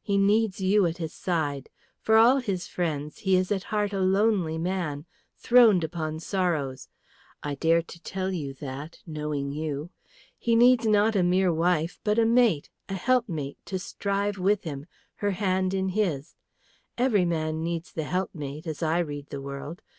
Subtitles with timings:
[0.00, 1.68] He needs you at his side.
[2.00, 5.04] For all his friends, he is at heart a lonely man,
[5.36, 6.88] throned upon sorrows.
[7.42, 9.90] I dare to tell you that, knowing you.
[10.38, 14.86] He needs not a mere wife, but a mate, a helpmate, to strive with him,
[15.16, 16.34] her hand in his.
[16.96, 19.82] Every man needs the helpmate, as I read the world.